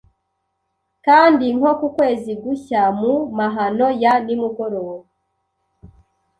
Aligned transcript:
Kandi 1.05 1.45
nko 1.57 1.71
ku 1.79 1.87
kwezi 1.95 2.31
gushya 2.43 2.81
mu 2.99 3.13
mahano 3.37 3.87
ya 4.01 4.13
nimugoroba 4.25 4.95